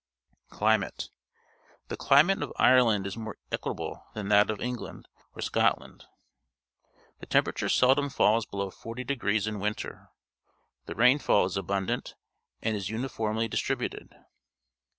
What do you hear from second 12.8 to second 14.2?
uniformly distributed.